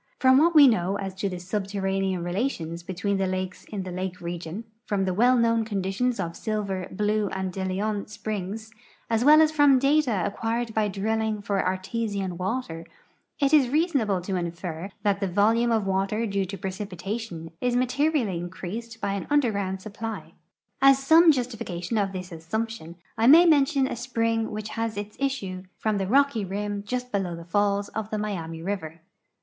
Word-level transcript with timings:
From 0.17 0.39
what 0.39 0.55
we 0.55 0.67
know 0.67 0.97
as 0.97 1.13
to 1.13 1.29
the 1.29 1.37
subterranean 1.39 2.23
relations 2.23 2.81
between 2.81 3.17
the 3.17 3.27
lakes 3.27 3.65
in 3.65 3.83
the 3.83 3.91
lake 3.91 4.19
region, 4.19 4.63
from 4.87 5.05
the 5.05 5.13
well 5.13 5.37
known 5.37 5.63
conditions 5.63 6.19
of 6.19 6.35
Silver, 6.35 6.87
Blue, 6.89 7.27
and 7.29 7.53
De 7.53 7.63
Leon 7.63 8.07
springs, 8.07 8.71
as 9.11 9.23
well 9.23 9.43
as 9.43 9.51
from 9.51 9.77
data 9.77 10.23
acquired 10.25 10.73
by 10.73 10.87
drilling 10.87 11.39
for 11.39 11.63
artesian 11.63 12.35
water, 12.35 12.83
it 13.39 13.53
is 13.53 13.69
reasonable 13.69 14.21
to 14.21 14.37
infer 14.37 14.89
that 15.03 15.19
the 15.19 15.27
volume 15.27 15.71
of 15.71 15.85
water 15.85 16.25
due 16.25 16.45
to 16.45 16.57
))recipitation 16.57 17.51
is 17.61 17.75
materially 17.75 18.39
increased 18.39 18.99
b}' 19.03 19.07
an 19.07 19.27
under 19.29 19.51
ground 19.51 19.77
supi)ly. 19.81 20.31
As 20.81 20.97
some 20.97 21.31
justification 21.31 21.99
of 21.99 22.11
this 22.11 22.31
assumption, 22.31 22.95
I 23.19 23.27
may 23.27 23.45
mention 23.45 23.85
a 23.85 23.95
spring 23.95 24.49
which 24.49 24.69
has 24.69 24.97
its 24.97 25.15
issue 25.19 25.65
from 25.77 25.99
the 25.99 26.07
rocky 26.07 26.43
rim 26.43 26.81
just 26.87 27.11
l)elow 27.11 27.37
the 27.37 27.45
falls 27.45 27.89
of 27.89 28.09
the 28.09 28.17
Miami 28.17 28.63
river. 28.63 29.01